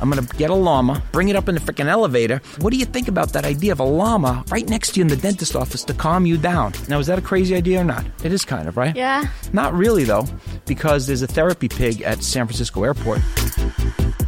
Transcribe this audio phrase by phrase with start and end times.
[0.00, 2.40] I'm gonna get a llama, bring it up in the freaking elevator.
[2.60, 5.08] What do you think about that idea of a llama right next to you in
[5.08, 6.72] the dentist office to calm you down?
[6.88, 8.04] Now, is that a crazy idea or not?
[8.24, 8.96] It is kind of, right?
[8.96, 9.24] Yeah.
[9.52, 10.26] Not really, though,
[10.66, 13.20] because there's a therapy pig at San Francisco Airport.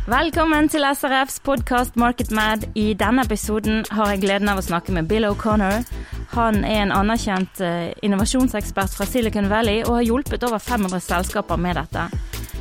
[0.06, 2.64] Velkommen til SRFs podkast Market Mad.
[2.74, 5.86] I denne episoden har jeg gleden av å snakke med Bill O'Connor.
[6.34, 11.56] Han er en anerkjent eh, innovasjonsekspert fra Silicon Valley og har hjulpet over 500 selskaper
[11.56, 12.08] med dette.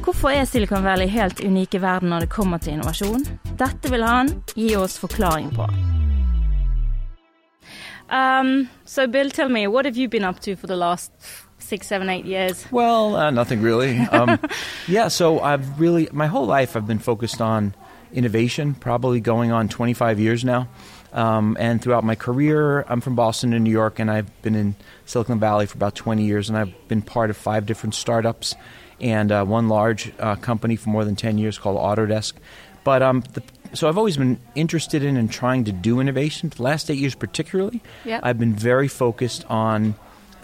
[0.01, 3.21] Hvorfor er Silicon Valley helt unik i verden når det kommer til innovasjon?
[3.59, 5.67] Dette vil han gi oss forklaring på.
[8.09, 11.11] Um, so Bill, tell me, what have you been up to for the last
[11.59, 12.65] six, seven, eight years?
[12.71, 13.99] Well, uh, nothing really.
[14.11, 14.39] Um,
[14.87, 17.75] yeah, so I've really, my whole life, I've been focused on
[18.11, 20.67] innovation, probably going on 25 years now.
[21.13, 24.75] Um, and throughout my career, I'm from Boston and New York, and I've been in
[25.05, 28.55] Silicon Valley for about 20 years, and I've been part of five different startups
[29.01, 32.33] and uh, one large uh, company for more than 10 years called Autodesk.
[32.83, 33.43] But um, the,
[33.73, 36.49] so I've always been interested in and trying to do innovation.
[36.49, 38.21] The last eight years, particularly, Yep.
[38.23, 39.95] I've been very focused on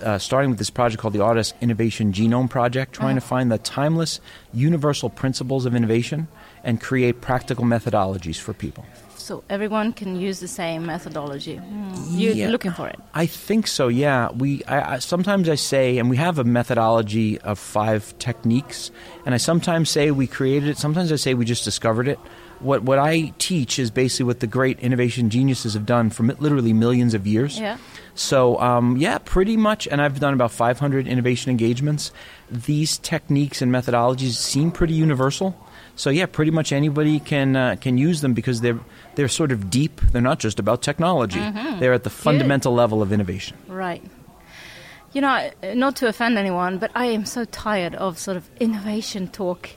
[0.02, 3.58] uh, starting with this project called the Autodesk Innovation Genome Project, trying to find the
[3.58, 4.20] timeless,
[4.54, 6.28] universal principles of innovation
[6.64, 8.86] and create practical methodologies for people.
[9.28, 11.58] So everyone can use the same methodology.
[11.58, 12.18] Hmm.
[12.18, 12.48] You're Yeah.
[12.50, 12.98] looking for it.
[13.14, 13.90] I think so.
[13.90, 14.64] Yeah, we.
[14.64, 18.90] I, I, sometimes I say, and we have a methodology of five techniques,
[19.26, 20.78] and I sometimes say we created it.
[20.78, 22.20] Sometimes I say we just discovered it.
[22.62, 26.72] What what I teach is basically what the great innovation geniuses have done for literally
[26.72, 27.60] millions of years.
[27.60, 27.78] Yeah.
[28.16, 32.14] So um, yeah, pretty much, and I've done about 500 innovation engagements.
[32.50, 35.54] These techniques and methodologies seem pretty universal.
[35.98, 38.80] So yeah, pretty much anybody can uh, can use them because they're
[39.16, 40.00] they're sort of deep.
[40.14, 41.40] They're not just about technology.
[41.80, 43.58] They're at the fundamental level of innovation.
[43.68, 44.02] Right.
[45.14, 49.28] You know, not to offend anyone, but I am so tired of sort of innovation
[49.28, 49.70] talk.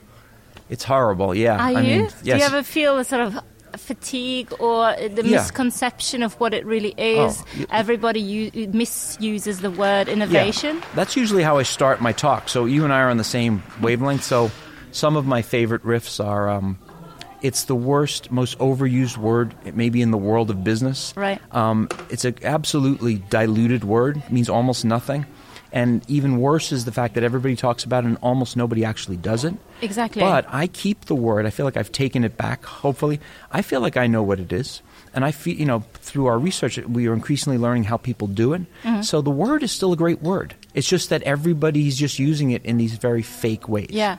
[0.69, 1.35] It's horrible.
[1.35, 1.55] Yeah.
[1.57, 2.01] Are I you?
[2.03, 3.39] mean, Do you ever feel a sort of
[3.77, 5.39] fatigue or the Yeah.
[5.39, 7.43] misconception of what it really is?
[7.59, 10.77] Oh, Everybody u- misuses the word innovation.
[10.77, 10.85] Yeah.
[10.97, 12.49] That's usually how I start my talk.
[12.49, 14.25] So you and I are on the same wavelength.
[14.25, 14.51] So
[14.93, 16.79] some of my favorite riffs are um,
[17.43, 21.15] it's the worst, most overused word maybe in the world of business.
[21.17, 21.41] Right.
[21.55, 25.27] Um, it's an absolutely diluted word, it means almost nothing.
[25.73, 29.17] And even worse is the fact that everybody talks about it and almost nobody actually
[29.17, 29.55] does it.
[29.81, 30.21] Exactly.
[30.21, 31.47] But I keep the word.
[31.47, 33.21] I feel like I've taken it back, hopefully.
[33.53, 34.83] I feel like I know what it is.
[35.15, 38.53] And I feel, you know, through our research, we are increasingly learning how people do
[38.53, 38.63] it.
[38.83, 39.03] Mm-hmm.
[39.03, 40.55] So the word is still a great word.
[40.75, 43.91] It's just that everybody's just using it in these very fake ways.
[43.91, 44.19] Yeah.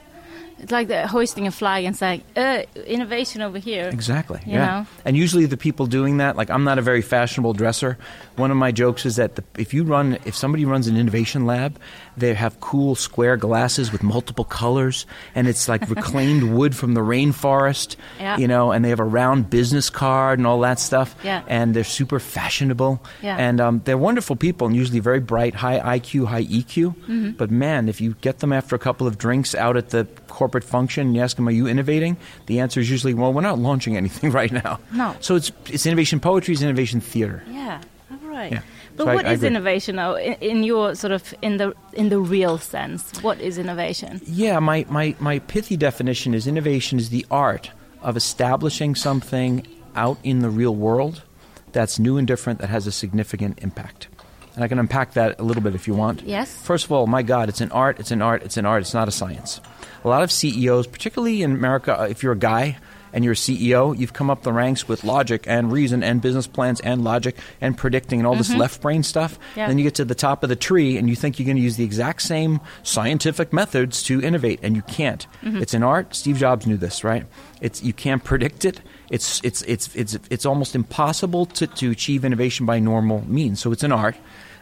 [0.62, 3.90] It's like the hoisting a flag and saying, uh, innovation over here.
[3.90, 4.40] Exactly.
[4.46, 4.66] You yeah.
[4.66, 4.88] know?
[5.06, 7.98] And usually the people doing that, like I'm not a very fashionable dresser.
[8.36, 11.46] One of my jokes is that the, if you run, if somebody runs an innovation
[11.46, 11.80] lab,
[12.16, 17.02] they have cool square glasses with multiple colors, and it's like reclaimed wood from the
[17.02, 17.96] rainforest.
[18.20, 18.38] Yeah.
[18.38, 21.16] You know, and they have a round business card and all that stuff.
[21.24, 21.44] Yeah.
[21.48, 23.02] And they're super fashionable.
[23.22, 23.38] Yeah.
[23.38, 26.96] And um, they're wonderful people and usually very bright, high IQ, high EQ.
[26.96, 27.30] Mm-hmm.
[27.32, 30.50] But man, if you get them after a couple of drinks out at the corporate
[30.59, 32.17] function and you ask them, "Are you innovating?"
[32.47, 35.16] The answer is usually, "Well, we're not launching anything right now." No.
[35.22, 37.44] So it's it's innovation poetry, it's innovation theater.
[37.50, 37.81] Yeah.
[38.12, 38.51] All right.
[38.51, 38.62] Yeah.
[38.97, 42.09] But So what I is innovation though in, in your sort of in the in
[42.09, 43.22] the real sense?
[43.23, 44.22] What is innovation?
[44.25, 50.18] Yeah, my, my, my pithy definition is innovation is the art of establishing something out
[50.23, 51.23] in the real world
[51.72, 54.07] that's new and different that has a significant impact.
[54.56, 56.23] And I can unpack that a little bit if you want.
[56.23, 56.53] Yes.
[56.53, 58.94] First of all, my God, it's an art, it's an art, it's an art, it's
[58.94, 59.62] not a science.
[60.03, 62.78] A lot of CEOs, particularly in America, uh, if you're a guy
[63.13, 66.47] and you're a CEO, you've come up the ranks with logic and reason and business
[66.47, 69.38] plans and logic and predicting and all this left brain stuff.
[69.56, 69.67] Yeah.
[69.67, 71.62] Then you get to the top of the tree and you think you're going to
[71.62, 75.28] use the exact same scientific methods to innovate, and you can't.
[75.62, 76.16] It's an art.
[76.16, 77.25] Steve Jobs knew this, right?
[77.59, 78.79] It's you can't predict it.
[79.09, 83.59] It's it's it's it's it's almost impossible to, to achieve innovation by normal means.
[83.59, 84.16] So it's an art.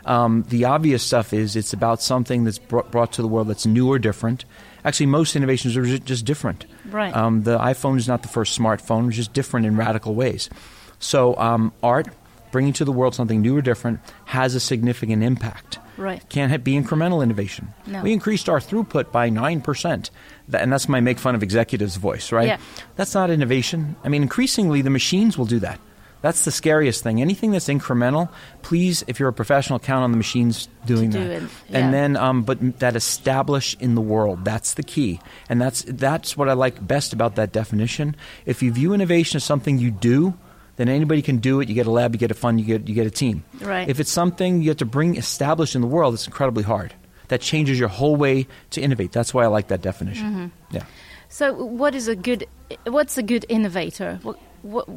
[0.06, 3.67] Um, the obvious stuff is it's about something that's brought, brought to the world that's
[3.67, 4.45] new or different.
[4.89, 6.66] Actually, most innovations are just different.
[6.89, 7.16] Right.
[7.16, 10.50] Um, the iPhone is not the first smartphone; it's just different in radical ways.
[10.97, 12.07] So, um, art,
[12.51, 15.77] bringing to the world something new or different, has a significant impact.
[15.95, 16.27] Right.
[16.30, 17.68] Can't be incremental innovation.
[17.86, 18.01] No.
[18.01, 20.09] We increased our throughput by 9%.
[20.53, 22.47] And that's my make fun of executives voice, right?
[22.47, 22.57] Yeah.
[22.95, 23.95] That's not innovation.
[24.03, 25.80] I mean, increasingly, the machines will do that.
[26.21, 27.21] That's the scariest thing.
[27.21, 28.30] Anything that's incremental,
[28.62, 31.30] please, if you're a professional, count on the machines doing do that.
[31.30, 31.77] it, yeah.
[31.77, 34.44] And then, um, but that establish in the world.
[34.44, 38.16] That's the key, and that's that's what I like best about that definition.
[38.45, 40.33] If you view innovation as something you do,
[40.75, 41.69] then anybody can do it.
[41.69, 43.44] You get a lab, you get a fund, you get you get a team.
[43.62, 43.88] Right.
[43.88, 46.94] If it's something you have to bring established in the world, it's incredibly hard.
[47.30, 49.12] That changes your whole way to innovate.
[49.12, 50.25] That's why I like that definition.
[50.25, 50.75] Mm-hmm.
[50.75, 50.86] Yeah.
[51.30, 52.48] So, what is a good?
[52.86, 54.19] What's a good innovator?
[54.24, 54.89] What, what,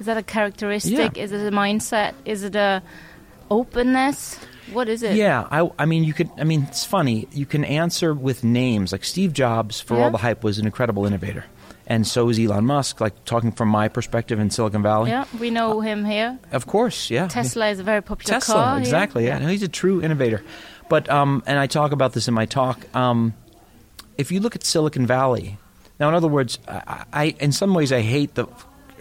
[0.00, 1.16] is that a characteristic?
[1.16, 1.22] Yeah.
[1.22, 2.14] Is it a mindset?
[2.24, 2.82] Is it a
[3.50, 4.38] openness?
[4.72, 5.16] What is it?
[5.16, 6.30] Yeah, I, I mean, you could.
[6.38, 7.28] I mean, it's funny.
[7.32, 8.92] You can answer with names.
[8.92, 10.04] Like Steve Jobs, for Yeah.
[10.04, 11.44] all the hype, was an incredible innovator,
[11.86, 12.98] and so is Elon Musk.
[13.00, 15.10] Like talking from my perspective in Silicon Valley.
[15.10, 16.38] Yeah, we know him here.
[16.50, 17.28] Of course, yeah.
[17.28, 18.70] Tesla is a very popular Tesla, car.
[18.76, 18.80] here.
[18.80, 19.26] exactly.
[19.26, 19.38] Yeah.
[19.38, 20.42] No, he's a true innovator.
[20.88, 22.78] But um, and I talk about this in my talk.
[22.96, 23.34] Um,
[24.16, 25.58] if you look at Silicon Valley,
[26.00, 28.46] now in other words, I, I in some ways I hate the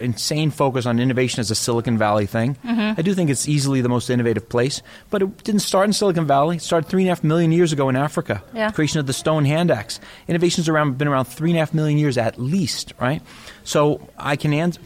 [0.04, 2.56] insane focus on innovation as a Silicon Valley thing.
[2.64, 3.00] Mm-hmm.
[3.00, 6.28] I do think it's easily the most innovative place, but it didn't start in Silicon
[6.28, 6.58] Valley.
[6.58, 8.44] It started three and a half million years ago in Africa.
[8.54, 8.72] Yeah.
[8.72, 10.00] Creation of the Stone Hand Axe.
[10.28, 13.22] Innovation's around been around three and a half million years at least, right?
[13.64, 14.82] So I can answer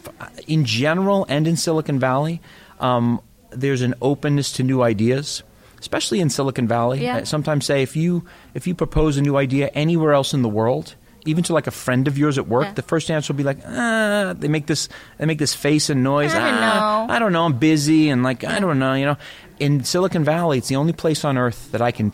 [0.46, 2.40] in general and in Silicon Valley.
[2.80, 5.42] Um, there's an openness to new ideas,
[5.80, 7.02] especially in Silicon Valley.
[7.02, 7.16] Yeah.
[7.16, 8.24] I sometimes say if you
[8.54, 10.94] if you propose a new idea anywhere else in the world,
[11.26, 12.72] even to like a friend of yours at work, Yeah.
[12.74, 14.88] the first answer will be like, ah, they make this
[15.18, 16.34] they make this face and noise.
[16.34, 17.44] I don't "Ah, know." I don't know.
[17.44, 18.94] I'm busy and like I don't know.
[18.94, 19.16] You know,
[19.58, 22.12] in Silicon Valley, it's the only place on earth that I can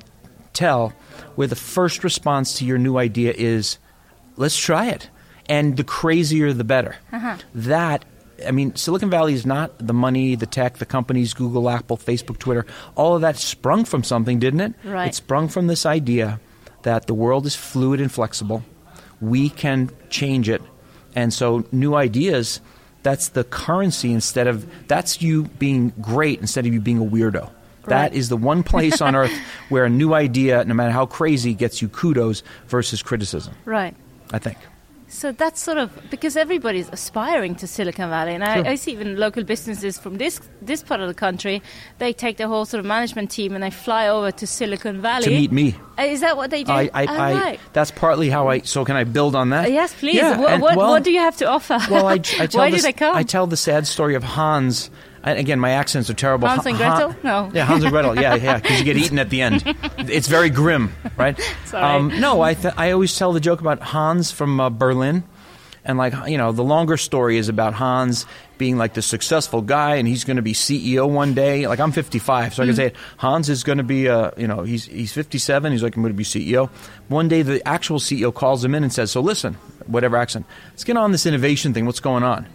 [0.52, 0.92] tell
[1.36, 3.78] where the first response to your new idea is,
[4.36, 5.10] let's try it,
[5.48, 6.96] and the crazier the better.
[7.12, 7.36] Uh-huh.
[7.54, 8.04] That.
[8.44, 12.38] I mean, Silicon Valley is not the money, the tech, the companies, Google, Apple, Facebook,
[12.38, 12.66] Twitter.
[12.96, 14.74] All of that sprung from something, didn't it?
[14.84, 15.06] Right.
[15.08, 16.40] It sprung from this idea
[16.82, 18.64] that the world is fluid and flexible.
[19.30, 20.62] We can change it.
[21.14, 22.60] And so, new ideas,
[23.02, 27.50] that's the currency instead of, that's you being great instead of you being a weirdo.
[27.86, 28.14] That Right.
[28.14, 29.32] is the one place on earth
[29.68, 33.94] where a new idea, no matter how crazy, gets you kudos versus criticism, Right.
[34.32, 34.56] I think.
[35.14, 38.66] So that's sort of because everybody's aspiring to Silicon Valley, and Sure.
[38.66, 41.62] I, I see even local businesses from this this part of the country.
[41.98, 45.24] They take their whole sort of management team and they fly over to Silicon Valley
[45.24, 45.76] To meet me.
[45.96, 46.72] Uh, Is that what they do?
[46.72, 47.60] I, I, Oh, I, right.
[47.72, 48.62] That's partly how I.
[48.62, 49.66] So can I build on that?
[49.66, 50.16] Uh, yes, please.
[50.16, 51.78] Yeah, what and- what, well, what do you have to offer?
[51.88, 53.14] Well, I, I tell Why they come?
[53.16, 54.90] I tell the sad story of Hans.
[55.24, 56.46] And again, my accents are terrible.
[56.48, 57.16] Hans and Gretel?
[57.22, 57.50] No.
[57.54, 58.14] Yeah, Hans and Gretel.
[58.20, 59.62] Yeah, yeah, because you get eaten at the end.
[59.98, 61.38] It's very grim, right?
[61.72, 62.20] Um, all right.
[62.20, 65.24] no, I th- I always tell the joke about Hans from uh, Berlin,
[65.84, 68.26] and like you know, the longer story is about Hans
[68.58, 71.66] being like the successful guy, and he's going to be CEO one day.
[71.66, 72.68] Like I'm 55, so I Mm.
[72.68, 72.96] can say it.
[73.16, 75.72] Hans is going to be, uh, you know, he's he's 57.
[75.72, 76.68] He's like I'm going to be CEO.
[77.08, 79.54] One day, the actual CEO calls him in and says, "So listen,
[79.86, 81.86] whatever accent, let's get on this innovation thing.
[81.86, 82.46] What's going on?"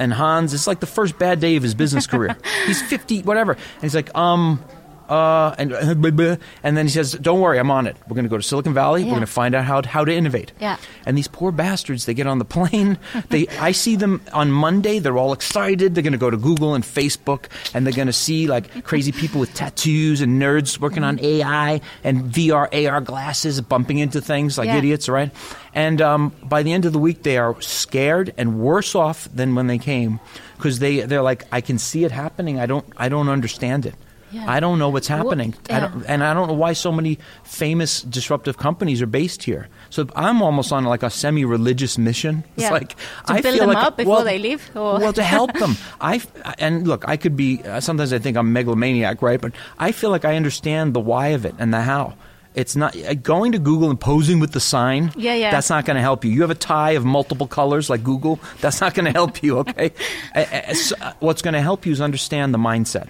[0.00, 2.34] And Hans, it's like the first bad day of his business career.
[2.66, 3.52] he's 50, whatever.
[3.52, 4.64] And he's like, um,
[5.10, 5.72] uh, and,
[6.62, 7.96] and then he says, don't worry, I'm on it.
[8.08, 9.00] We're going to go to Silicon Valley.
[9.02, 9.08] Yeah.
[9.08, 10.52] We're going to find out how, how to innovate.
[10.60, 10.76] Yeah.
[11.04, 12.98] And these poor bastards, they get on the plane.
[13.28, 14.98] They, I see them on Monday.
[14.98, 15.94] They're all excited.
[15.94, 19.12] They're going to go to Google and Facebook, and they're going to see like crazy
[19.12, 24.56] people with tattoos and nerds working on AI and VR, AR glasses, bumping into things
[24.58, 24.78] like Yeah.
[24.78, 25.30] idiots, right?
[25.74, 29.54] And um, by the end of the week, they are scared and worse off than
[29.54, 30.18] when they came
[30.56, 32.58] because they they're like, I can see it happening.
[32.58, 33.94] I don't I don't understand it.
[34.32, 34.44] Yeah.
[34.48, 35.54] I don't know what's happening.
[35.68, 35.80] I yeah.
[35.88, 39.68] don't, and I don't know why so many famous disruptive companies are based here.
[39.90, 42.44] So I'm almost on like a semi-religious mission.
[42.56, 42.70] It's Yeah.
[42.70, 42.96] like To
[43.26, 45.76] I build feel them like up before well, they leave, or- well, to help them.
[46.00, 46.20] I
[46.58, 47.60] and look, I could be.
[47.64, 49.40] Uh, sometimes I think I'm megalomaniac, right?
[49.40, 52.14] But I feel like I understand the why of it and the how.
[52.52, 55.12] It's not uh, going to Google and posing with the sign.
[55.16, 55.52] Yeah, yeah.
[55.52, 56.32] That's not going to help you.
[56.32, 58.40] You have a tie of multiple colors like Google.
[58.60, 59.58] That's not going to help you.
[59.58, 59.92] Okay.
[60.34, 63.08] Uh, uh, so, uh, what's going to help you is understand the mindset.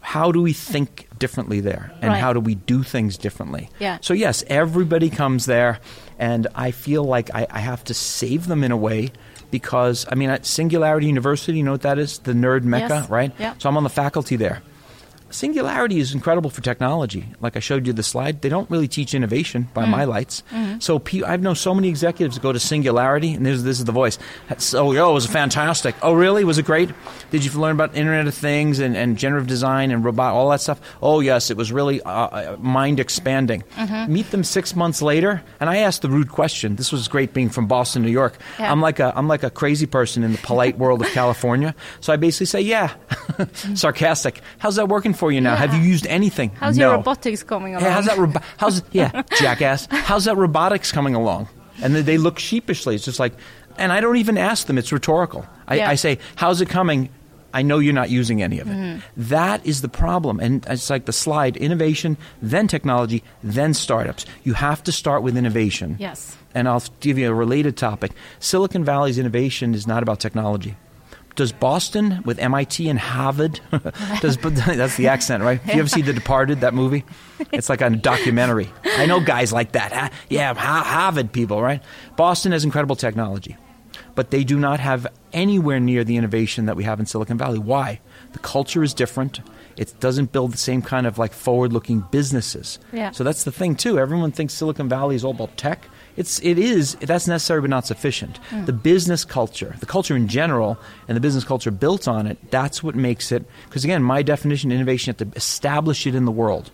[0.00, 2.20] How do we think differently there, and Right.
[2.20, 3.68] how do we do things differently?
[3.78, 3.98] Yeah.
[4.00, 5.78] So yes, everybody comes there,
[6.18, 9.12] and I feel like I, I have to save them in a way
[9.50, 12.18] because I mean, at Singularity University, you know what that is?
[12.18, 13.10] The nerd mecca, Yes.
[13.10, 13.32] right?
[13.38, 13.54] Yeah.
[13.58, 14.62] So I'm on the faculty there.
[15.30, 17.26] Singularity is incredible for technology.
[17.40, 20.42] Like I showed you the slide, they don't really teach innovation by my lights.
[20.80, 23.92] So pe- I've known so many executives go to Singularity, and this, this is the
[23.92, 24.18] voice.
[24.58, 25.94] So, oh, it was fantastic.
[26.02, 26.44] Oh, really?
[26.44, 26.90] Was it great?
[27.30, 30.60] Did you learn about Internet of Things and, and generative design and robot, all that
[30.60, 30.80] stuff?
[31.02, 33.62] Oh, yes, it was really uh, uh, mind expanding.
[34.08, 36.76] Meet them six months later, and I asked the rude question.
[36.76, 38.36] This was great being from Boston, New York.
[38.58, 38.70] Yeah.
[38.72, 41.74] I'm like a I'm like a crazy person in the polite world of California.
[42.00, 42.94] So I basically say, yeah,
[43.74, 44.40] sarcastic.
[44.58, 45.52] How's that working for you now?
[45.52, 45.56] Yeah.
[45.64, 46.50] Have you used anything?
[46.58, 46.88] How's no.
[46.88, 47.84] your robotics coming along?
[47.84, 48.18] Hey, how's that?
[48.18, 49.86] Robo- how's yeah, jackass?
[49.90, 51.48] How's that robotics coming along?
[51.82, 52.94] And they look sheepishly.
[52.96, 53.34] It's just like,
[53.78, 54.78] and I don't even ask them.
[54.78, 55.46] It's rhetorical.
[55.68, 55.90] I, Yeah.
[55.90, 57.10] I say, "How's it coming?"
[57.52, 58.76] I know you're not using any of it.
[58.76, 59.00] Mm-hmm.
[59.16, 60.38] That is the problem.
[60.40, 64.24] And it's like the slide innovation, then technology, then startups.
[64.44, 65.96] You have to start with innovation.
[65.98, 66.36] Yes.
[66.54, 68.12] And I'll give you a related topic.
[68.38, 70.76] Silicon Valley's innovation is not about technology.
[71.36, 73.60] Does Boston with MIT and Harvard?
[74.20, 75.60] does that's the accent, right?
[75.62, 77.04] Have you ever see The Departed, that movie?
[77.52, 78.68] It's like a documentary.
[78.84, 79.92] I know guys like that.
[79.92, 81.82] Ha- Yeah, Harvard people, right?
[82.16, 83.56] Boston has incredible technology,
[84.14, 87.58] but they do not have anywhere near the innovation that we have in Silicon Valley.
[87.58, 88.00] Why?
[88.32, 89.40] The culture is different.
[89.76, 92.78] It doesn't build the same kind of like forward-looking businesses.
[92.92, 93.12] Yeah.
[93.12, 93.98] So that's the thing too.
[93.98, 95.88] Everyone thinks Silicon Valley is all about tech.
[96.20, 98.38] It's it is that's necessary but not sufficient.
[98.66, 100.76] The business culture, the culture in general,
[101.08, 102.36] and the business culture built on it.
[102.50, 103.42] That's what makes it.
[103.64, 106.70] Because again, my definition of innovation, you have to establish it in the world.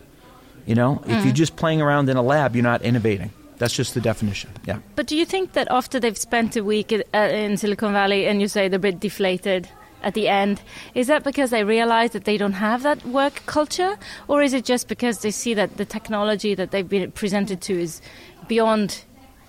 [0.66, 3.30] You know, if you're just playing around in a lab, you're not innovating.
[3.58, 4.50] That's just the definition.
[4.66, 4.80] Yeah.
[4.96, 8.40] But do you think that after they've spent a week uh, in Silicon Valley and
[8.40, 9.68] you say they're a bit deflated
[10.02, 10.60] at the end,
[10.94, 13.96] is that because they realize that they don't have that work culture?
[14.26, 17.80] Or is it just because they see that the technology that they've been presented to
[17.80, 18.02] is
[18.48, 19.04] beyond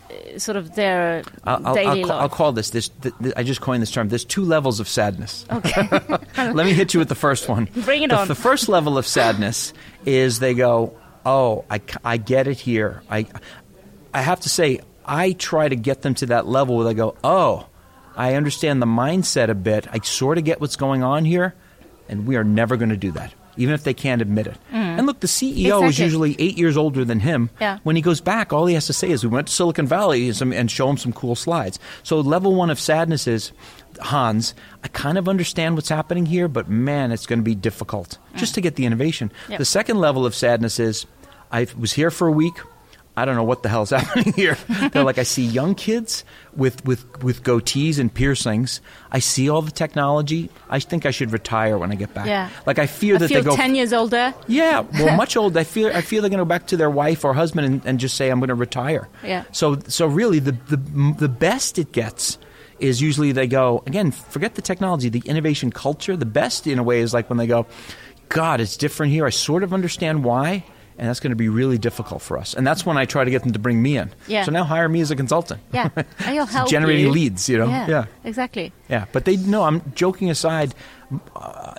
[0.10, 2.22] Uh, sort of their I'll, I'll, daily I'll, life?
[2.22, 4.10] I'll call this, this th- th- I just coined this term.
[4.10, 5.46] There's two levels of sadness.
[5.52, 5.88] Okay.
[6.38, 7.68] Let me hit you with the first one.
[7.84, 8.28] Bring it the, on.
[8.28, 9.74] The first level of sadness
[10.06, 13.26] is they go, "Oh, I, I get it here." I
[14.14, 17.16] I have to say, I try to get them to that level where they go,
[17.24, 17.68] "Oh,
[18.16, 19.88] I understand the mindset a bit.
[19.92, 21.54] I sort of get what's going on here,
[22.08, 24.58] and we are never going to do that." Even if they can't admit it.
[24.72, 26.00] And look, the CEO is Mm.
[26.04, 27.50] Usually eight years older than him.
[27.60, 27.80] Yeah.
[27.84, 30.28] When he goes back, all he has to say is, We went to Silicon Valley
[30.28, 31.80] and some- and show him some cool slides.
[32.04, 33.52] So, level one of sadness is,
[34.00, 38.18] Hans, I kind of understand what's happening here, but man, it's going to be difficult
[38.36, 39.32] just to get the innovation.
[39.50, 39.58] Yeah.
[39.58, 41.06] The second level of sadness is,
[41.52, 42.56] I was here for a week.
[43.18, 44.58] I don't know what the hell's happening here.
[44.92, 46.24] They're like, I see young kids
[46.56, 48.80] with, with, with goatees and piercings.
[49.12, 50.52] I see all the technology.
[50.70, 52.28] I think I should retire when I get back.
[52.28, 52.50] Yeah.
[52.68, 54.36] Like I fear I that feel they go 10 years older.
[54.48, 55.60] yeah, well, much older.
[55.60, 57.86] I feel I feel they're going to go back to their wife or husband and,
[57.86, 59.10] and just say I'm going to retire.
[59.24, 59.46] Yeah.
[59.52, 60.78] So so really the the
[61.18, 62.38] the best it gets
[62.80, 64.12] is usually they go again.
[64.12, 66.16] Forget the technology, the innovation culture.
[66.16, 67.66] The best in a way is like when they go,
[68.30, 69.26] God, it's different here.
[69.26, 70.64] I sort of understand why.
[71.00, 72.56] And that's going to be really difficult for us.
[72.56, 74.10] And that's when I try to get them to bring me in.
[74.28, 74.44] Yeah.
[74.44, 75.62] So now hire me as a consultant.
[75.72, 75.90] Yeah.
[76.32, 77.12] You'll help Generating you.
[77.12, 77.68] leads, you know?
[77.70, 78.06] Yeah, Yeah.
[78.24, 78.74] exactly.
[78.90, 79.64] Yeah, but they no.
[79.64, 80.74] I'm joking aside.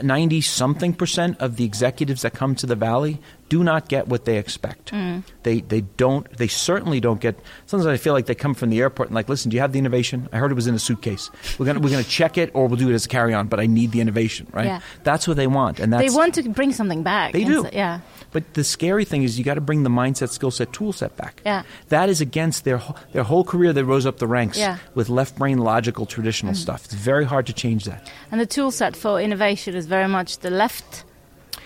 [0.02, 4.24] Ninety something percent of the executives that come to the valley do not get what
[4.26, 4.92] they expect.
[4.92, 5.22] Mm.
[5.42, 6.30] They they don't.
[6.36, 7.38] They certainly don't get.
[7.66, 9.72] Sometimes I feel like they come from the airport and like, listen, do you have
[9.72, 10.28] the innovation?
[10.32, 11.30] I heard it was in a suitcase.
[11.58, 13.48] We're gonna we're gonna check it or we'll do it as a carry on.
[13.48, 14.66] But I need the innovation, right?
[14.66, 14.80] Yeah.
[15.02, 17.32] That's what they want, and that's They want to bring something back.
[17.32, 17.62] They do.
[17.64, 18.00] so- yeah.
[18.30, 21.16] But the scary thing is you got to bring the mindset, skill set, tool set
[21.16, 21.40] back.
[21.46, 21.62] Yeah.
[21.88, 22.80] That is against their
[23.12, 23.72] their whole career.
[23.72, 24.76] They rose up the ranks Yeah.
[24.94, 26.84] with left brain logical traditional stuff.
[26.84, 28.10] It's very hard to change that.
[28.30, 31.04] And the tool set for innovation is very much the left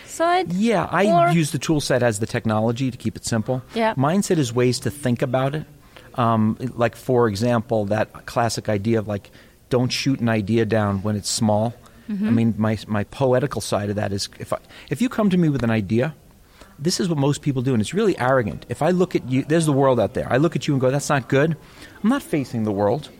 [0.06, 0.52] side.
[0.52, 3.62] Yeah, I Or- use the tool set as the technology to keep it simple.
[3.74, 3.94] Yeah.
[3.94, 5.64] Mindset is ways to think about it.
[6.14, 9.30] Um, like, for example, that classic idea of like,
[9.70, 11.72] don't shoot an idea down when it's small.
[12.10, 12.28] Mm-hmm.
[12.28, 14.58] I mean, my, my poetical side of that is if, I,
[14.90, 16.14] if you come to me with an idea,
[16.78, 18.66] this is what most people do, and it's really arrogant.
[18.68, 20.26] If I look at you, there's the world out there.
[20.30, 21.56] I look at you and go, that's not good.
[22.02, 23.10] I'm not facing the world.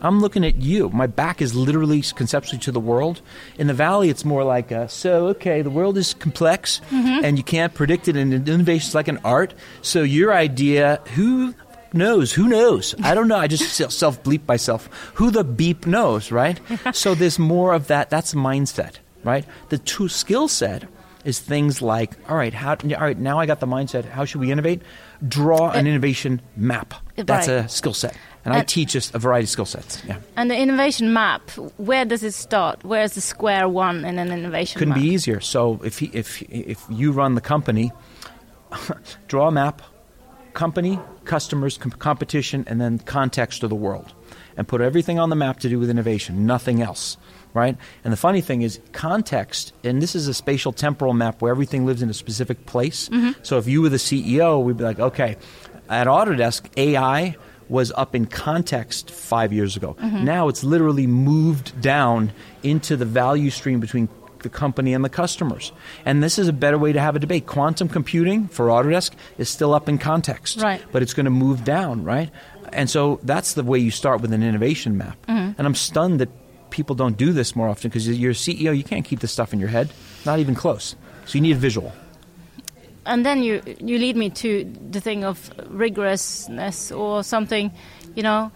[0.00, 0.88] I'm looking at you.
[0.90, 3.20] My back is literally conceptually to the world.
[3.58, 7.44] In the valley, it's more like, uh, so, okay, the world is complex and you
[7.44, 9.54] can't predict it, and innovation is like an art.
[9.82, 11.54] So your idea, who
[11.92, 12.32] knows?
[12.32, 12.94] Who knows?
[13.02, 13.36] I don't know.
[13.36, 14.88] I just self bleep myself.
[15.14, 16.60] Who the beep knows, right?
[16.92, 18.10] so there's more of that.
[18.10, 19.44] That's mindset, right?
[19.68, 20.84] The two skill set
[21.24, 24.04] is things like, all right, how, all right, now I got the mindset.
[24.04, 24.82] How should we innovate?
[25.26, 26.94] Draw an innovation map.
[27.16, 27.64] That's Right.
[27.64, 28.16] a skill set.
[28.44, 30.02] And I teach us a variety of skill sets.
[30.04, 30.18] Yeah.
[30.36, 32.82] And the innovation map, where does it start?
[32.84, 35.00] Where's the square one in an innovation Couldn't map?
[35.02, 35.38] be easier.
[35.40, 37.92] So if, he, if, if you run the company,
[39.28, 39.82] draw a map,
[40.54, 44.12] company, customers, com- competition, and then context of the world.
[44.56, 47.16] And put everything on the map to do with innovation, nothing else.
[47.54, 47.76] Right?
[48.02, 51.84] And the funny thing is, context, and this is a spatial temporal map where everything
[51.84, 53.10] lives in a specific place.
[53.10, 53.42] Mm-hmm.
[53.42, 55.36] So if you were the CEO, we'd be like, okay,
[55.90, 57.36] at Autodesk, AI
[57.68, 59.96] was up in context five years ago.
[60.00, 60.24] Mm-hmm.
[60.24, 62.32] Now it's literally moved down
[62.62, 64.08] into the value stream between
[64.42, 65.72] the company and the customers.
[66.04, 67.46] And this is a better way to have a debate.
[67.46, 70.82] Quantum computing for Autodesk is still up in context, Right.
[70.90, 72.30] but it's going to move down, right?
[72.72, 75.20] And so that's the way you start with an innovation map.
[75.26, 75.52] Mm-hmm.
[75.58, 76.30] And I'm stunned that
[76.70, 79.52] people don't do this more often because you're a CEO, you can't keep this stuff
[79.52, 79.90] in your head,
[80.24, 80.96] not even close.
[81.26, 81.92] So you need a visual.
[83.04, 87.72] And then you you lead me to the thing of rigorousness or something.
[88.14, 88.52] You know,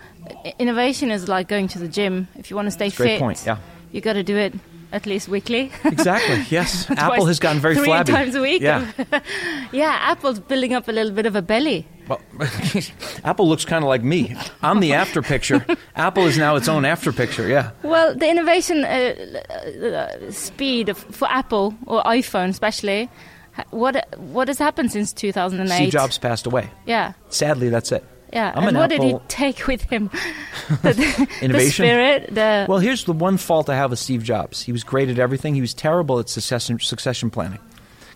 [0.58, 2.28] innovation is like going to the gym.
[2.36, 3.58] If you want to stay Great fit, point, yeah.
[3.90, 4.54] you got to do it
[4.92, 5.72] at least weekly.
[5.84, 6.44] Exactly.
[6.48, 6.88] Yes.
[6.96, 8.12] Apple has gotten very three flabby.
[8.12, 8.62] times a week.
[8.62, 8.90] Yeah.
[9.72, 11.86] yeah, Apple's building up a little bit of a belly.
[12.08, 12.20] Well,
[13.24, 14.36] Apple looks kind of like me.
[14.62, 15.64] I'm the after picture.
[15.96, 17.48] Apple is now its own after picture.
[17.48, 17.70] Yeah.
[17.82, 19.42] Well, the innovation uh,
[20.28, 23.10] uh, speed of, for Apple or iPhone, especially,
[23.70, 25.74] what what has happened since 2008?
[25.74, 26.68] Steve Jobs passed away.
[26.86, 28.04] Yeah, Sadly, that's it.
[28.32, 28.52] yeah.
[28.54, 30.10] I'm and an what did he take with him?
[30.82, 30.92] the,
[31.40, 34.62] the, the spirit, the Well, here's the one fault I have with Steve Jobs.
[34.62, 35.54] He was great at everything.
[35.54, 37.60] He was terrible at succession, succession planning.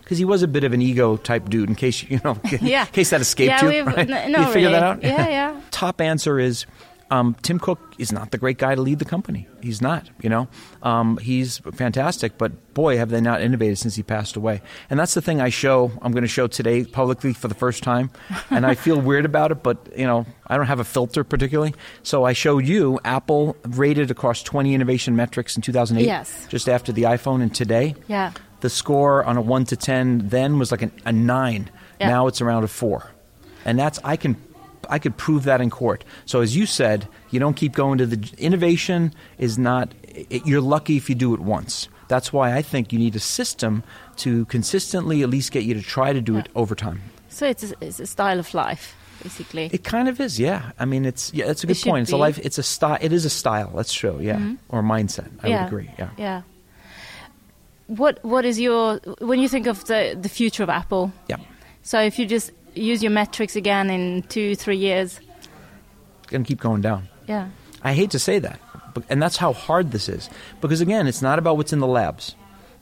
[0.01, 1.69] Because he was a bit of an ego type dude.
[1.69, 2.81] In case you know, Yeah.
[2.85, 4.09] in case that escaped Yeah, you, we've- right?
[4.09, 5.03] n- you figure that out.
[5.03, 5.61] Yeah, yeah.
[5.71, 6.65] Top answer is
[7.09, 9.45] um, Tim Cook is not the great guy to lead the company.
[9.61, 10.09] He's not.
[10.21, 10.47] You know,
[10.81, 14.61] um, he's fantastic, but boy, have they not innovated since he passed away.
[14.89, 15.91] And that's the thing I show.
[16.01, 18.11] I'm going to show today publicly for the first time,
[18.49, 21.73] and I feel weird about it, but you know, I don't have a filter particularly.
[22.01, 26.47] So I showed you Apple rated across 20 innovation metrics in 2008, Yes.
[26.49, 27.93] just after the iPhone, and today.
[28.07, 28.31] yeah.
[28.61, 31.69] The score on a one to ten then was like an, a nine.
[31.99, 32.09] Yeah.
[32.09, 33.11] Now it's around a four,
[33.65, 34.35] and that's I can
[34.89, 36.03] I could prove that in court.
[36.25, 39.93] So as you said, you don't keep going to the innovation is not.
[40.03, 41.89] It, you're lucky if you do it once.
[42.07, 43.83] That's why I think you need a system
[44.17, 47.01] to consistently at least get you to try to do it over time.
[47.29, 49.69] So it's a, it's a style of life, basically.
[49.71, 50.71] It kind of is, yeah.
[50.77, 52.03] I mean, it's yeah, that's a good should point.
[52.03, 52.37] It's a life.
[52.39, 52.97] It's a style.
[52.99, 53.71] It is a style.
[53.73, 54.55] Let's show, yeah, mm-hmm.
[54.67, 55.29] or mindset.
[55.41, 55.63] I yeah.
[55.63, 55.89] would agree.
[55.97, 56.09] Yeah.
[56.17, 56.41] Yeah.
[57.99, 61.11] What what is your when you think of the the future of Apple?
[61.27, 61.37] Yeah.
[61.83, 65.19] So if you just use your metrics again in two three years,
[66.19, 67.09] it's Gonna keep going down.
[67.27, 67.49] yeah,
[67.83, 68.59] I hate to say that,
[68.93, 70.29] but, and that's how hard this is.
[70.61, 72.35] Because again, it's not about what's in the labs.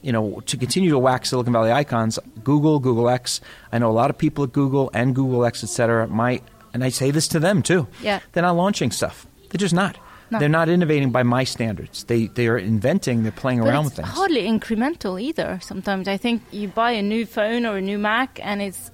[0.03, 3.41] You know, to continue to wax Silicon Valley icons, Google, Google X.
[3.73, 6.07] I know a lot of people at Google and Google X, et cetera.
[6.07, 6.41] My,
[6.73, 7.87] and I say this to them too.
[8.01, 8.19] Yeah.
[8.31, 9.25] they're not launching stuff.
[9.49, 9.97] They're just not.
[10.31, 10.39] No.
[10.39, 12.03] They're not innovating by my standards.
[12.03, 13.23] They they are inventing.
[13.23, 14.07] They're playing but around with things.
[14.09, 15.59] hardly incremental either.
[15.61, 18.91] Sometimes I think you buy a new phone or a new Mac, and it's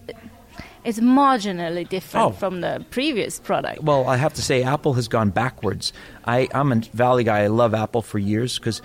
[0.86, 2.32] it's marginally different Oh.
[2.32, 3.82] from the previous product.
[3.84, 5.92] Well, I have to say, Apple has gone backwards.
[6.26, 7.40] I, I'm a Valley guy.
[7.42, 8.82] I love Apple for years because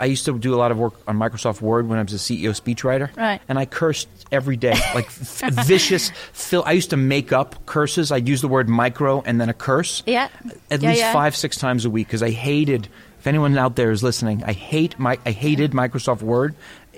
[0.00, 2.16] I used to do a lot of work on Microsoft Word when I was a
[2.16, 3.14] CEO speechwriter.
[3.16, 3.40] Right.
[3.48, 6.10] And I cursed every day, like f- vicious.
[6.32, 8.10] Fil- I used to make up curses.
[8.10, 10.02] I'd use the word micro and then a curse.
[10.06, 10.28] Yeah.
[10.70, 11.12] At Yeah, least yeah.
[11.12, 12.88] five, six times a week because I hated.
[13.18, 15.18] If anyone out there is listening, I hate my.
[15.26, 16.54] I hated Microsoft Word.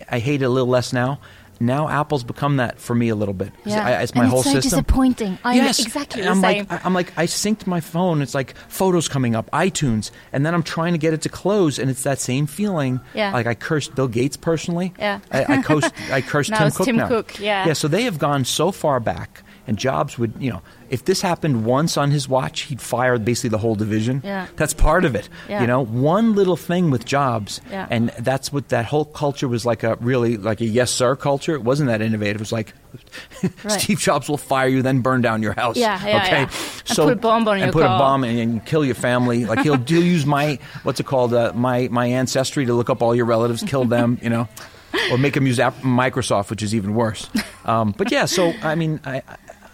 [0.08, 1.18] I hate it a little less now.
[1.62, 3.52] Now Apple's become that for me a little bit.
[3.64, 3.86] Yeah.
[3.86, 4.80] I, it's my and whole it's so system.
[4.80, 5.38] disappointing.
[5.44, 6.66] I'm yes, exactly I'm same.
[6.66, 8.20] Like, I- I'm like, I synced my phone.
[8.20, 11.78] It's like photos coming up, iTunes, and then I'm trying to get it to close,
[11.78, 13.00] and it's that same feeling.
[13.14, 13.32] Yeah.
[13.32, 14.92] Like I cursed Bill Gates personally.
[14.98, 15.20] Yeah.
[15.30, 17.08] I, I, cursed, I cursed Tim Cook Tim now.
[17.08, 17.66] Cook, yeah.
[17.68, 17.72] Yeah.
[17.74, 21.64] So they have gone so far back, and Jobs would, you know, if this happened
[21.64, 24.20] once on his watch, he'd fire basically the whole division.
[24.24, 24.46] Yeah.
[24.56, 25.28] That's part of it.
[25.48, 25.60] Yeah.
[25.60, 27.86] You know, one little thing with Jobs, Yeah.
[27.90, 31.54] and that's what that whole culture was like a really like a yes sir culture.
[31.54, 32.36] It wasn't that innovative.
[32.36, 32.74] It was like
[33.64, 33.80] Right.
[33.80, 35.76] Steve Jobs will fire you, then burn down your house.
[35.76, 36.30] Yeah, yeah, okay.
[36.30, 36.50] yeah.
[36.88, 37.96] And put a bomb on and your put car.
[37.96, 39.44] a bomb and, and kill your family.
[39.46, 41.32] Like he'll, he'll use my what's it called?
[41.32, 44.18] Uh, my my ancestry to look up all your relatives, kill them.
[44.20, 44.48] You know,
[45.10, 47.30] or make them use Microsoft, which is even worse.
[47.64, 49.22] Um, but yeah, so I mean, I,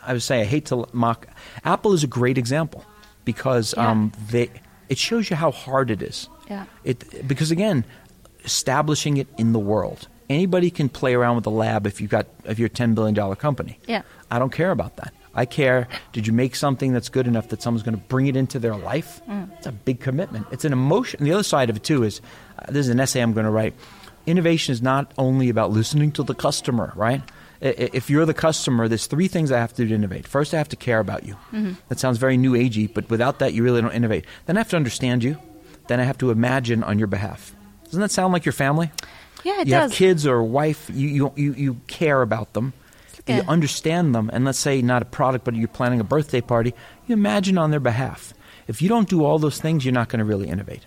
[0.08, 1.26] I, would say I hate to mock.
[1.64, 2.84] Apple is a great example
[3.24, 3.90] because Yeah.
[3.90, 4.50] um, they
[4.88, 6.28] it shows you how hard it is.
[6.50, 6.64] Yeah.
[6.84, 7.84] It because again,
[8.44, 10.08] establishing it in the world.
[10.30, 13.14] Anybody can play around with the lab if you've got if you're a ten billion
[13.14, 13.78] dollar company.
[13.86, 14.02] Yeah.
[14.30, 15.12] I don't care about that.
[15.34, 15.86] I care.
[16.12, 18.74] Did you make something that's good enough that someone's going to bring it into their
[18.74, 19.20] life?
[19.28, 19.50] Mm.
[19.56, 20.46] It's a big commitment.
[20.50, 21.22] It's an emotion.
[21.22, 22.20] The other side of it too is
[22.58, 23.74] uh, this is an essay I'm going to write.
[24.26, 27.22] Innovation is not only about listening to the customer, right?
[27.60, 30.28] If you're the customer, there's three things I have to do to innovate.
[30.28, 31.34] First, I have to care about you.
[31.52, 31.72] Mm-hmm.
[31.88, 34.26] That sounds very new agey, but without that, you really don't innovate.
[34.46, 35.38] Then I have to understand you.
[35.88, 37.54] Then I have to imagine on your behalf.
[37.86, 38.92] Doesn't that sound like your family?
[39.44, 39.90] yeah, it you does.
[39.90, 42.72] have kids or a wife, you, you, you, you care about them,
[43.28, 46.40] like you understand them, and let's say not a product, but you're planning a birthday
[46.40, 46.74] party,
[47.06, 48.34] you imagine on their behalf.
[48.66, 50.86] If you don't do all those things, you're not going to really innovate.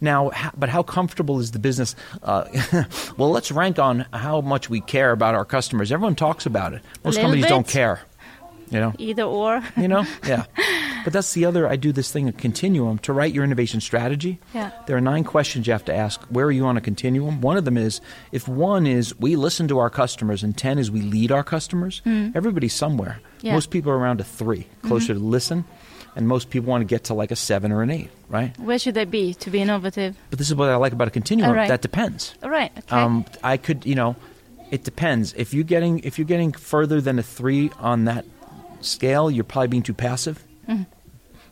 [0.00, 1.96] Now, but how comfortable is the business?
[2.22, 2.44] Uh,
[3.16, 5.90] well, let's rank on how much we care about our customers.
[5.90, 6.82] Everyone talks about it.
[7.04, 8.00] Most companies don't care.
[8.70, 9.62] You know, Either or.
[9.78, 10.44] you know, yeah.
[11.02, 11.66] But that's the other.
[11.66, 14.40] I do this thing, a continuum, to write your innovation strategy.
[14.52, 14.70] Yeah.
[14.86, 16.20] There are nine questions you have to ask.
[16.24, 17.40] Where are you on a continuum?
[17.40, 20.90] One of them is if one is we listen to our customers, and ten is
[20.90, 22.02] we lead our customers.
[22.04, 23.20] Everybody's somewhere.
[23.40, 23.54] Yeah.
[23.54, 25.64] Most people are around a three, closer to listen,
[26.18, 28.58] and most people want to get to like a seven or an eight, right?
[28.58, 30.16] Where should they be to be innovative?
[30.30, 31.52] But this is what I like about a continuum.
[31.52, 31.68] Right.
[31.68, 32.34] That depends.
[32.42, 32.72] All right.
[32.76, 32.88] Okay.
[32.96, 34.16] Um, I could, you know,
[34.72, 35.32] it depends.
[35.34, 38.24] If you're getting if you're getting further than a three on that
[38.80, 40.44] scale, you're probably being too passive.
[40.68, 40.82] Mm-hmm.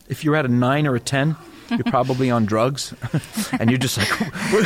[0.09, 1.35] If you're at a nine or a ten,
[1.69, 2.93] you're probably on drugs,
[3.59, 4.19] and you're just like,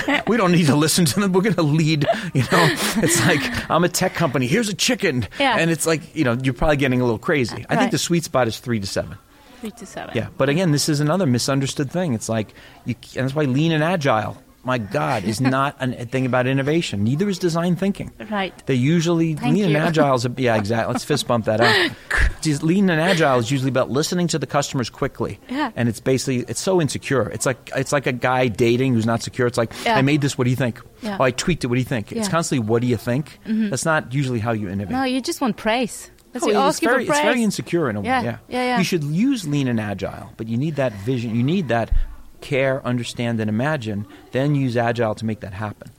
[0.07, 1.31] "We- we don't need to listen to them.
[1.31, 2.05] We're going to lead.
[2.33, 4.47] You know, it's like I'm a tech company.
[4.47, 5.57] Here's a chicken, Yeah.
[5.59, 7.65] and it's like you know you're probably getting a little crazy.
[7.69, 7.79] I Right.
[7.81, 9.17] think the sweet spot is three to seven.
[9.61, 10.11] Three to seven.
[10.15, 12.13] Yeah, but again, this is another misunderstood thing.
[12.13, 12.53] It's like,
[12.85, 16.47] you, and that's why lean and agile, my God, is not an- a thing about
[16.47, 17.03] innovation.
[17.03, 18.11] Neither is design thinking.
[18.29, 18.53] Right.
[18.65, 19.77] They usually Thank lean you.
[19.77, 20.91] and agile is a, yeah exactly.
[20.91, 21.91] Let's fist bump that out.
[22.41, 25.39] Just lean and agile is usually about listening to the customers quickly.
[25.47, 25.71] Yeah.
[25.75, 27.29] And it's basically it's so insecure.
[27.29, 29.45] It's like it's like a guy dating who's not secure.
[29.45, 29.95] It's like Yeah.
[29.95, 30.39] I made this.
[30.39, 30.81] What do you think?
[31.03, 31.17] Yeah.
[31.19, 31.67] Oh, I tweaked it.
[31.67, 32.07] What do you think?
[32.11, 32.23] It's Yeah.
[32.23, 32.31] Mm-hmm.
[32.31, 33.37] constantly what do you think?
[33.45, 34.91] That's not usually how you innovate.
[34.93, 36.09] No, you just want praise.
[36.33, 38.07] Oh, it's you very, it's very insecure in a way.
[38.07, 38.37] Yeah, Yeah.
[38.47, 38.77] yeah, yeah.
[38.77, 41.35] You should use lean and agile, but you need that vision.
[41.35, 41.91] You need that
[42.39, 44.05] care, understand, and imagine.
[44.31, 45.91] Then use agile to make that happen.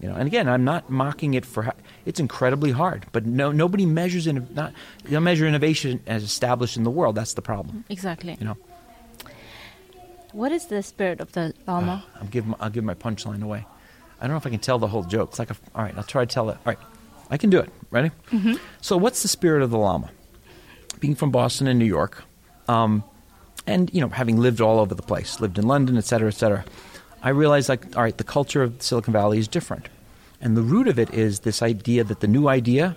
[0.00, 1.62] You know, and again, I'm not mocking it for.
[1.64, 1.72] ha-
[2.06, 4.72] It's incredibly hard, but no, nobody measures in not
[5.04, 7.14] you don't measure innovation as established in the world.
[7.14, 7.84] That's the problem.
[7.88, 8.36] Exactly.
[8.40, 8.56] You know,
[10.32, 12.04] What is the spirit of the llama?
[12.14, 13.66] Uh, I'll give my, I'll give my punchline away.
[14.20, 15.30] I don't know if I can tell the whole joke.
[15.30, 16.56] It's like a, all right, I'll try to tell it.
[16.66, 16.78] All right,
[17.30, 17.70] I can do it.
[17.90, 18.10] Ready?
[18.30, 18.54] Mm-hmm.
[18.80, 20.10] So, what's the spirit of the llama?
[21.00, 22.24] Being from Boston and New York,
[22.68, 23.04] um,
[23.66, 26.34] and you know, having lived all over the place, lived in London, et cetera, et
[26.34, 26.64] cetera,
[27.22, 29.88] I realized like, all right, the culture of Silicon Valley is different,
[30.40, 32.96] and the root of it is this idea that the new idea,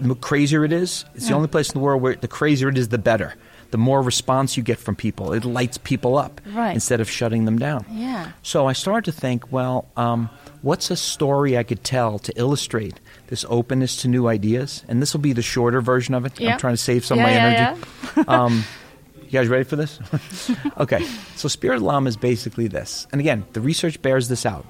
[0.00, 2.78] the crazier it is, it's the only place in the world where the crazier it
[2.78, 3.34] is, the better.
[3.70, 6.72] The more response you get from people, it lights people up Right.
[6.74, 7.84] instead of shutting them down.
[7.90, 8.30] Yeah.
[8.42, 10.30] So I started to think, well, um,
[10.62, 14.84] what's a story I could tell to illustrate this openness to new ideas?
[14.88, 16.40] And this will be the shorter version of it.
[16.40, 16.52] Yeah.
[16.54, 17.76] I'm trying to save some Yeah, of my yeah,
[18.16, 18.28] energy.
[18.28, 18.64] um,
[19.22, 19.98] you guys ready for this?
[20.78, 21.04] okay.
[21.36, 23.06] So Spirit Llama is basically this.
[23.12, 24.64] And again, the research bears this out.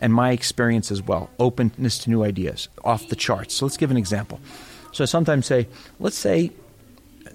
[0.00, 1.30] And my experience as well.
[1.38, 3.54] Openness to new ideas, off the charts.
[3.54, 4.40] So let's give an example.
[4.90, 5.68] So I sometimes say,
[6.00, 6.50] let's say,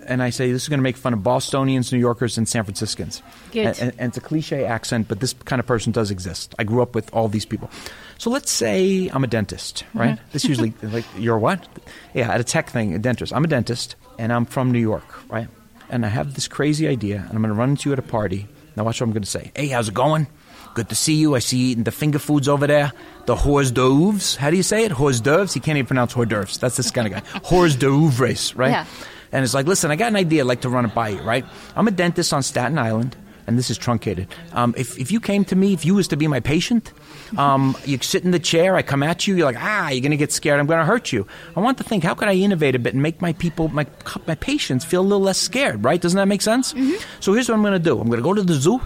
[0.08, 2.64] and I say this is going to make fun of Bostonians, New Yorkers, and San
[2.64, 3.22] Franciscans.
[3.52, 3.68] Good.
[3.80, 6.56] And, and, it's a cliche accent, but this kind of person does exist.
[6.58, 7.70] I grew up with all these people.
[8.18, 10.16] So let's say I'm a dentist, right?
[10.16, 10.30] Mm-hmm.
[10.32, 11.68] This usually like you're what?
[12.14, 13.34] Yeah, at a tech thing, a dentist.
[13.34, 15.48] I'm a dentist, and I'm from New York, right?
[15.90, 18.04] And I have this crazy idea, and I'm going to run into you at a
[18.04, 18.48] party.
[18.76, 19.52] Now watch what I'm going to say.
[19.56, 20.28] Hey, how's it going?
[20.74, 21.34] Good to see you.
[21.34, 22.94] I see you eating the finger foods over there.
[23.26, 24.36] The hors d'oeuvres.
[24.36, 24.92] How do you say it?
[24.92, 25.54] Hors d'oeuvres.
[25.54, 26.60] He can't even pronounce hors d'oeuvres.
[26.60, 27.40] That's this kind of guy.
[27.44, 28.70] hors d'oeuvres, right?
[28.70, 28.86] Yeah.
[29.32, 30.44] And it's like, listen, I got an idea.
[30.44, 31.46] I'd like to run it by you, right?
[31.76, 34.28] I'm a dentist on Staten Island, and this is truncated.
[34.54, 36.92] Um, if, if you came to me, if you was to be my patient,
[37.38, 40.12] um, you sit in the chair, I come at you, you're like, ah, you're going
[40.12, 40.60] to get scared.
[40.60, 41.28] I'm going to hurt you.
[41.56, 43.86] I want to think, how could I innovate a bit and make my people, my,
[44.26, 46.00] my patients feel a little less scared, right?
[46.00, 46.74] Doesn't that make sense?
[47.20, 48.00] So here's what I'm going to do.
[48.00, 48.80] I'm going to go to the zoo.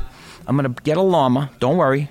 [0.47, 1.51] I'm going to get a llama.
[1.59, 2.09] Don't worry.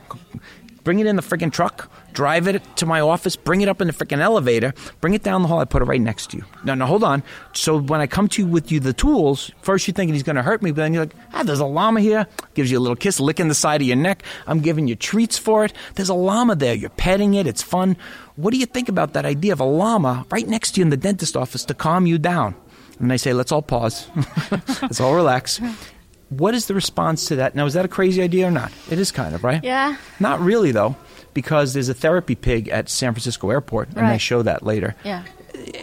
[0.84, 3.86] Bring it in the freaking truck, drive it to my office, bring it up in
[3.86, 5.60] the freaking elevator, bring it down the hall.
[5.60, 6.44] I put it right next to you.
[6.64, 7.22] No, no, hold on.
[7.52, 10.36] So when I come to you with you the tools, first you're thinking he's going
[10.36, 12.26] to hurt me, but then you're like, ah, there's a llama here.
[12.54, 14.22] Gives you a little kiss, licking the side of your neck.
[14.46, 15.72] I'm giving you treats for it.
[15.94, 16.74] There's a llama there.
[16.74, 17.46] You're petting it.
[17.46, 17.96] It's fun.
[18.36, 20.90] What do you think about that idea of a llama right next to you in
[20.90, 22.54] the dentist office to calm you down?
[22.98, 24.08] And I say, let's all pause.
[24.82, 25.60] let's all relax.
[26.30, 27.54] What is the response to that?
[27.54, 28.72] Now, is that a crazy idea or not?
[28.90, 29.62] It is kind of, right?
[29.62, 29.96] Yeah.
[30.18, 30.96] Not really, though,
[31.34, 34.20] because there's a therapy pig at San Francisco Airport, and I Right.
[34.20, 34.94] show that later.
[35.04, 35.24] Yeah.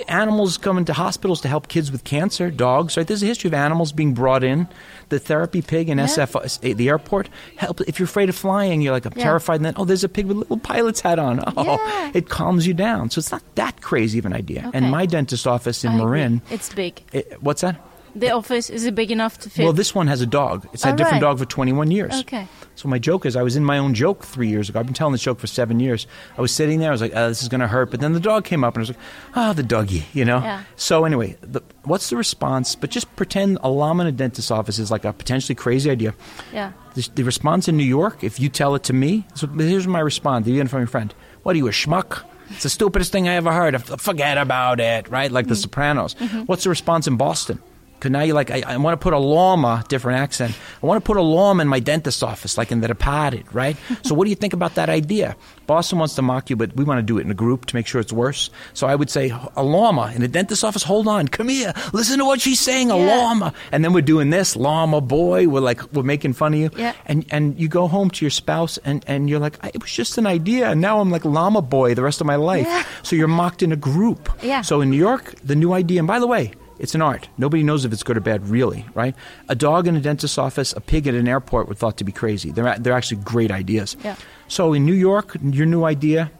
[0.07, 3.05] Animals come into hospitals to help kids with cancer, dogs, right?
[3.05, 4.67] There's a history of animals being brought in.
[5.09, 6.05] The therapy pig in Yeah.
[6.05, 7.81] SF, uh, the airport, help.
[7.81, 9.23] If you're afraid of flying, you're like, I'm Yeah.
[9.23, 11.41] terrified, and then, oh, there's a pig with a little pilot's hat on.
[11.57, 12.11] Oh, Yeah.
[12.13, 13.09] it calms you down.
[13.09, 14.65] So it's not that crazy of an idea.
[14.67, 14.77] Okay.
[14.77, 16.05] And my dentist office in I agree.
[16.05, 17.03] Marin, It's big.
[17.11, 17.75] it, what's that?
[18.15, 19.63] The office is it big enough to fit?
[19.63, 20.67] Well, this one has a dog.
[20.73, 21.29] It's had a different right.
[21.29, 22.13] dog for 21 years.
[22.21, 22.47] Okay.
[22.75, 24.79] So my joke is, I was in my own joke three years ago.
[24.79, 26.05] I've been telling this joke for seven years.
[26.37, 26.89] I was sitting there.
[26.89, 28.75] I was like, oh, "This is going to hurt," but then the dog came up,
[28.75, 28.99] and I was like,
[29.35, 30.39] "Oh, the doggy," you know.
[30.39, 30.63] Yeah.
[30.75, 32.75] So anyway, the, what's the response?
[32.75, 36.13] But just pretend a llama in a dentist's office is like a potentially crazy idea.
[36.53, 36.73] yeah.
[36.93, 39.99] The, the response in New York, if you tell it to me, so here's my
[39.99, 40.47] response.
[40.47, 42.23] Even from your friend, what are you a schmuck?
[42.49, 43.81] It's the stupidest thing I ever heard.
[43.83, 45.31] Forget about it, right?
[45.31, 45.61] Like The mm-hmm.
[45.61, 46.15] Sopranos.
[46.15, 46.41] Mm-hmm.
[46.41, 47.61] What's the response in Boston?
[47.97, 50.55] Because now you're like, I, I want to put a llama, different accent.
[50.83, 53.75] I want to put a llama in my dentist's office, like in The Departed, right?
[54.03, 55.35] so what do you think about that idea?
[55.65, 57.75] Boston wants to mock you, but we want to do it in a group to
[57.75, 58.49] make sure it's worse.
[58.73, 62.19] So I would say, a llama in a dentist's office, hold on, come here, listen
[62.19, 63.17] to what she's saying, a Yeah.
[63.17, 63.53] llama.
[63.71, 66.69] And then we're doing this, llama boy, we're like, we're making fun of you.
[66.77, 66.93] Yeah.
[67.07, 70.17] And and you go home to your spouse and, and you're like, it was just
[70.19, 70.69] an idea.
[70.69, 72.65] And now I'm like llama boy the rest of my life.
[72.67, 72.83] Yeah.
[73.03, 74.29] So you're mocked in a group.
[74.43, 74.61] Yeah.
[74.61, 77.29] So in New York, the new idea, and by the way, it's an art.
[77.37, 79.15] Nobody knows if it's good or bad, really, right?
[79.49, 82.11] A dog in a dentist's office, a pig at an airport were thought to be
[82.11, 82.51] crazy.
[82.51, 83.97] They're, they're actually great ideas.
[84.03, 84.15] Yeah.
[84.47, 86.31] So in New York, your new idea,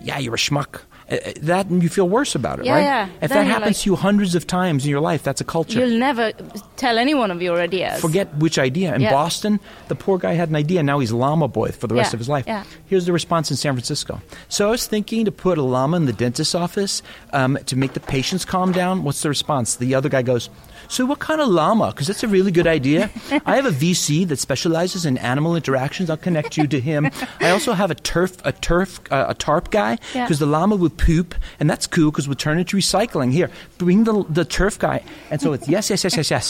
[0.00, 0.82] yeah, you're a schmuck.
[1.10, 2.82] Uh, that you feel worse about it, Yeah, right?
[2.82, 3.08] yeah.
[3.22, 5.44] If Then that happens like- to you hundreds of times in your life, that's a
[5.44, 5.78] culture.
[5.80, 6.32] You'll never
[6.76, 8.00] tell anyone of your ideas.
[8.00, 8.94] Forget which idea.
[8.94, 9.12] In Yeah.
[9.12, 10.82] Boston, the poor guy had an idea.
[10.82, 12.44] Now he's llama boy for the rest Yeah, of his life.
[12.46, 12.64] yeah.
[12.86, 14.20] Here's the response in San Francisco.
[14.48, 17.94] So I was thinking to put a llama in the dentist's office um, to make
[17.94, 19.02] the patients calm down.
[19.02, 19.76] What's the response?
[19.76, 20.50] The other guy goes,
[20.88, 21.88] "So what kind of llama?
[21.88, 23.10] Because that's a really good idea.
[23.46, 26.10] I have a VC that specializes in animal interactions.
[26.10, 27.10] I'll connect you to him.
[27.40, 30.24] I also have a turf, a turf, uh, a tarp guy Yeah.
[30.24, 33.32] because the llama would poop, and that's cool because we'll turn it to recycling.
[33.32, 36.46] Here, bring the the turf guy, and so it's yes, yes, yes, yes, yes,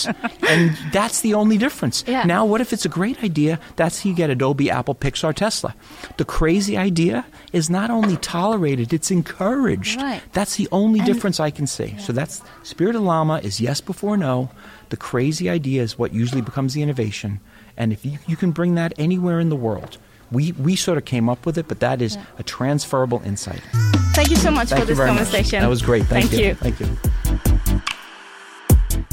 [0.48, 2.04] and that's the only difference.
[2.06, 2.24] Yeah.
[2.24, 3.58] Now, what if it's a great idea?
[3.76, 5.74] That's how you get Adobe, Apple, Pixar, Tesla.
[6.16, 10.00] The crazy idea is not only tolerated; it's encouraged.
[10.00, 10.22] Right.
[10.32, 11.96] That's the only And- difference I can see.
[11.98, 14.27] So that's Spirit of Llama is yes before no.
[14.88, 17.40] The crazy idea is what usually becomes the innovation,
[17.76, 19.98] and if you, you can bring that anywhere in the world.
[20.30, 23.62] We, we sort of came up with it, but that is a transferable insight.
[24.14, 25.18] Thank you so much Thank for you this very much.
[25.18, 25.60] conversation.
[25.60, 26.04] That was great.
[26.06, 26.54] Thank, you.
[26.54, 26.88] Thank you.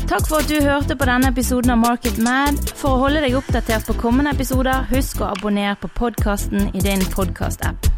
[0.07, 2.59] Takk for at du hørte på denne episoden av Market Mad.
[2.77, 7.01] For å holde deg oppdatert på kommende episoder, husk å abonnere på podkasten i din
[7.15, 7.89] podkast-app.